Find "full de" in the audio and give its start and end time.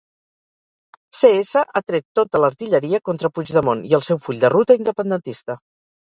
4.27-4.53